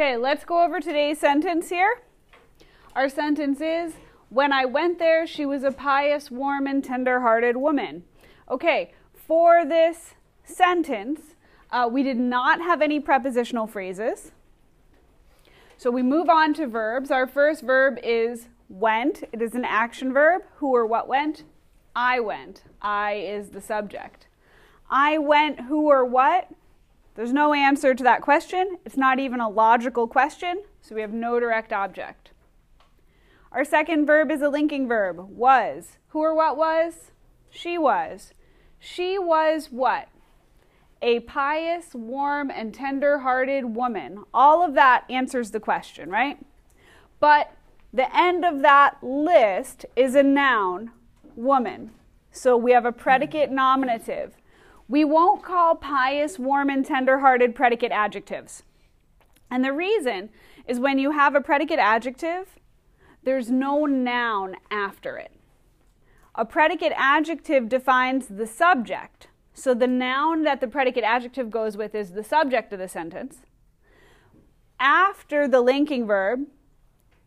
Okay, 0.00 0.16
let's 0.16 0.44
go 0.44 0.62
over 0.62 0.78
today's 0.78 1.18
sentence 1.18 1.70
here. 1.70 2.02
Our 2.94 3.08
sentence 3.08 3.60
is 3.60 3.94
When 4.28 4.52
I 4.52 4.64
went 4.64 5.00
there, 5.00 5.26
she 5.26 5.44
was 5.44 5.64
a 5.64 5.72
pious, 5.72 6.30
warm, 6.30 6.68
and 6.68 6.84
tender 6.84 7.18
hearted 7.18 7.56
woman. 7.56 8.04
Okay, 8.48 8.92
for 9.12 9.64
this 9.66 10.14
sentence, 10.44 11.34
uh, 11.72 11.88
we 11.90 12.04
did 12.04 12.16
not 12.16 12.60
have 12.60 12.80
any 12.80 13.00
prepositional 13.00 13.66
phrases. 13.66 14.30
So 15.76 15.90
we 15.90 16.04
move 16.04 16.28
on 16.28 16.54
to 16.54 16.68
verbs. 16.68 17.10
Our 17.10 17.26
first 17.26 17.64
verb 17.64 17.98
is 18.00 18.46
went. 18.68 19.24
It 19.32 19.42
is 19.42 19.56
an 19.56 19.64
action 19.64 20.12
verb. 20.12 20.42
Who 20.58 20.76
or 20.76 20.86
what 20.86 21.08
went? 21.08 21.42
I 21.96 22.20
went. 22.20 22.62
I 22.80 23.14
is 23.14 23.48
the 23.48 23.60
subject. 23.60 24.28
I 24.88 25.18
went 25.18 25.62
who 25.62 25.88
or 25.88 26.04
what? 26.04 26.52
There's 27.18 27.32
no 27.32 27.52
answer 27.52 27.96
to 27.96 28.04
that 28.04 28.22
question. 28.22 28.78
It's 28.84 28.96
not 28.96 29.18
even 29.18 29.40
a 29.40 29.48
logical 29.48 30.06
question, 30.06 30.62
so 30.80 30.94
we 30.94 31.00
have 31.00 31.12
no 31.12 31.40
direct 31.40 31.72
object. 31.72 32.30
Our 33.50 33.64
second 33.64 34.06
verb 34.06 34.30
is 34.30 34.40
a 34.40 34.48
linking 34.48 34.86
verb, 34.86 35.28
was. 35.28 35.98
Who 36.10 36.20
or 36.20 36.32
what 36.32 36.56
was? 36.56 37.10
She 37.50 37.76
was. 37.76 38.34
She 38.78 39.18
was 39.18 39.66
what? 39.72 40.06
A 41.02 41.18
pious, 41.18 41.92
warm, 41.92 42.52
and 42.52 42.72
tender 42.72 43.18
hearted 43.18 43.74
woman. 43.74 44.22
All 44.32 44.62
of 44.62 44.74
that 44.74 45.04
answers 45.10 45.50
the 45.50 45.58
question, 45.58 46.10
right? 46.10 46.38
But 47.18 47.52
the 47.92 48.16
end 48.16 48.44
of 48.44 48.62
that 48.62 49.02
list 49.02 49.86
is 49.96 50.14
a 50.14 50.22
noun, 50.22 50.92
woman. 51.34 51.90
So 52.30 52.56
we 52.56 52.70
have 52.70 52.86
a 52.86 52.92
predicate 52.92 53.50
nominative. 53.50 54.36
We 54.88 55.04
won't 55.04 55.42
call 55.42 55.74
pious, 55.74 56.38
warm, 56.38 56.70
and 56.70 56.84
tender-hearted 56.84 57.54
predicate 57.54 57.92
adjectives. 57.92 58.62
And 59.50 59.62
the 59.62 59.72
reason 59.72 60.30
is 60.66 60.80
when 60.80 60.98
you 60.98 61.10
have 61.10 61.34
a 61.34 61.40
predicate 61.40 61.78
adjective, 61.78 62.58
there's 63.22 63.50
no 63.50 63.84
noun 63.84 64.56
after 64.70 65.18
it. 65.18 65.32
A 66.34 66.44
predicate 66.44 66.92
adjective 66.96 67.68
defines 67.68 68.28
the 68.28 68.46
subject. 68.46 69.28
So 69.52 69.74
the 69.74 69.86
noun 69.86 70.44
that 70.44 70.60
the 70.60 70.68
predicate 70.68 71.04
adjective 71.04 71.50
goes 71.50 71.76
with 71.76 71.94
is 71.94 72.12
the 72.12 72.24
subject 72.24 72.72
of 72.72 72.78
the 72.78 72.88
sentence. 72.88 73.38
After 74.80 75.48
the 75.48 75.60
linking 75.60 76.06
verb, 76.06 76.46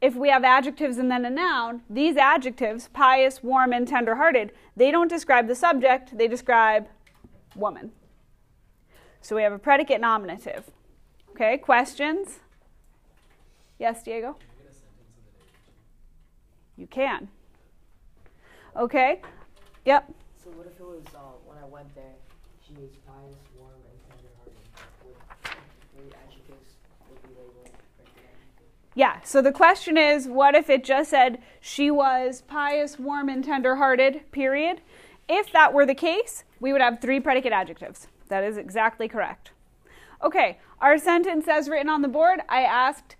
if 0.00 0.16
we 0.16 0.30
have 0.30 0.42
adjectives 0.42 0.96
and 0.96 1.10
then 1.10 1.24
a 1.24 1.30
noun, 1.30 1.82
these 1.88 2.16
adjectives, 2.16 2.88
pious, 2.92 3.42
warm, 3.42 3.72
and 3.72 3.86
tender-hearted, 3.86 4.52
they 4.74 4.90
don't 4.90 5.08
describe 5.08 5.46
the 5.46 5.54
subject, 5.54 6.16
they 6.16 6.26
describe 6.26 6.88
woman. 7.56 7.92
So 9.20 9.36
we 9.36 9.42
have 9.42 9.52
a 9.52 9.58
predicate 9.58 10.00
nominative. 10.00 10.70
Okay, 11.30 11.58
questions? 11.58 12.40
Yes, 13.78 14.02
Diego? 14.02 14.36
You 16.76 16.86
can. 16.86 17.28
Okay. 18.76 19.20
Yep. 19.84 20.12
So 20.42 20.50
what 20.50 20.66
if 20.66 20.78
it 20.78 20.84
was 20.84 21.04
uh, 21.14 21.18
when 21.46 21.56
I 21.58 21.66
went 21.66 21.94
there, 21.94 22.14
she 22.66 22.74
was 22.74 22.90
pious, 23.06 23.36
warm, 23.58 23.70
and 23.88 23.98
tender-hearted? 24.10 25.56
Would 25.96 26.10
the 26.10 26.16
adjectives 26.16 26.74
would 27.08 27.22
be 27.22 27.28
labeled 27.28 27.70
Yeah. 28.94 29.20
So 29.22 29.40
the 29.40 29.52
question 29.52 29.96
is, 29.96 30.26
what 30.26 30.54
if 30.54 30.68
it 30.68 30.82
just 30.82 31.10
said 31.10 31.38
she 31.60 31.90
was 31.90 32.42
pious, 32.42 32.98
warm, 32.98 33.28
and 33.28 33.44
tender-hearted? 33.44 34.32
Period. 34.32 34.80
If 35.28 35.52
that 35.52 35.72
were 35.72 35.86
the 35.86 35.94
case, 35.94 36.44
we 36.60 36.72
would 36.72 36.80
have 36.80 37.00
three 37.00 37.20
predicate 37.20 37.52
adjectives. 37.52 38.08
That 38.28 38.44
is 38.44 38.56
exactly 38.56 39.08
correct. 39.08 39.52
Okay, 40.22 40.58
our 40.80 40.98
sentence 40.98 41.48
as 41.48 41.68
written 41.68 41.88
on 41.88 42.02
the 42.02 42.08
board, 42.08 42.40
I 42.48 42.62
asked 42.62 43.16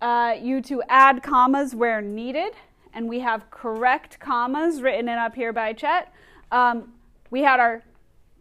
uh, 0.00 0.34
you 0.40 0.60
to 0.62 0.82
add 0.88 1.22
commas 1.22 1.74
where 1.74 2.00
needed, 2.00 2.54
and 2.92 3.08
we 3.08 3.20
have 3.20 3.50
correct 3.50 4.18
commas 4.18 4.82
written 4.82 5.08
in 5.08 5.18
up 5.18 5.34
here 5.34 5.52
by 5.52 5.72
Chet. 5.72 6.12
Um, 6.50 6.92
we 7.30 7.42
had 7.42 7.60
our 7.60 7.82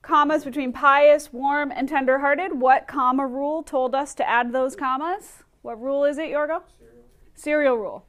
commas 0.01 0.43
between 0.43 0.71
pious, 0.71 1.33
warm, 1.33 1.71
and 1.71 1.89
tenderhearted. 1.89 2.59
What 2.59 2.87
comma 2.87 3.27
rule 3.27 3.61
told 3.63 3.93
us 3.93 4.15
to 4.15 4.27
add 4.27 4.53
those 4.53 4.75
commas? 4.75 5.43
What 5.61 5.81
rule 5.81 6.05
is 6.05 6.17
it, 6.17 6.29
Yorgo? 6.29 6.61
Serial. 6.79 7.03
Serial 7.35 7.75
rule. 7.77 8.05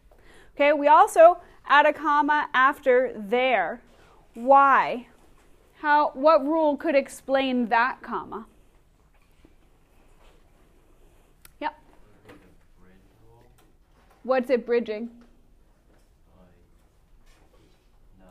Okay, 0.55 0.73
we 0.73 0.87
also 0.87 1.39
add 1.67 1.87
a 1.87 1.93
comma 1.93 2.49
after 2.55 3.13
there. 3.17 3.81
Why? 4.39 5.09
How, 5.81 6.13
what 6.15 6.47
rule 6.47 6.77
could 6.77 6.95
explain 6.95 7.71
that 7.71 8.03
comma? 8.03 8.47
Yep. 11.61 11.75
What's 14.23 14.49
it 14.49 14.65
bridging? 14.65 15.11
No. 18.21 18.27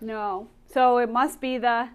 No. 0.00 0.48
So 0.66 0.98
it 0.98 1.10
must 1.10 1.40
be 1.40 1.58
the. 1.58 1.90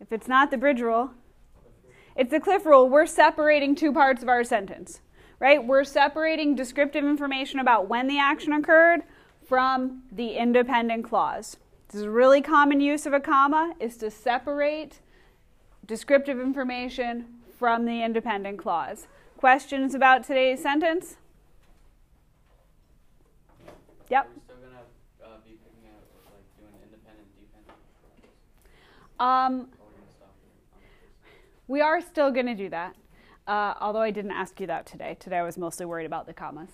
If 0.00 0.10
it's 0.10 0.26
not 0.26 0.50
the 0.50 0.58
bridge 0.58 0.80
rule, 0.80 1.12
it's 2.16 2.32
the 2.32 2.40
cliff 2.40 2.66
rule. 2.66 2.88
We're 2.88 3.06
separating 3.06 3.76
two 3.76 3.92
parts 3.92 4.24
of 4.24 4.28
our 4.28 4.42
sentence, 4.42 5.02
right? 5.38 5.64
We're 5.64 5.84
separating 5.84 6.56
descriptive 6.56 7.04
information 7.04 7.60
about 7.60 7.88
when 7.88 8.08
the 8.08 8.18
action 8.18 8.52
occurred 8.52 9.02
from 9.46 10.02
the 10.10 10.36
independent 10.36 11.04
clause. 11.04 11.56
This 11.88 12.00
is 12.00 12.02
a 12.04 12.10
really 12.10 12.40
common 12.40 12.80
use 12.80 13.04
of 13.06 13.12
a 13.12 13.20
comma 13.20 13.74
is 13.78 13.96
to 13.98 14.10
separate 14.10 15.00
descriptive 15.86 16.40
information 16.40 17.26
from 17.58 17.84
the 17.84 18.02
independent 18.02 18.58
clause. 18.58 19.06
Questions 19.36 19.94
about 19.94 20.24
today's 20.24 20.62
sentence? 20.62 21.16
Yep. 24.08 24.28
Uh, 29.18 29.22
um, 29.22 29.68
we 31.68 31.80
are 31.80 32.00
still 32.00 32.30
going 32.30 32.46
to 32.46 32.54
do 32.54 32.68
that, 32.68 32.96
uh, 33.46 33.74
although 33.80 34.00
I 34.00 34.10
didn't 34.10 34.32
ask 34.32 34.60
you 34.60 34.66
that 34.66 34.86
today. 34.86 35.16
Today 35.20 35.38
I 35.38 35.42
was 35.42 35.56
mostly 35.56 35.86
worried 35.86 36.06
about 36.06 36.26
the 36.26 36.32
commas. 36.32 36.70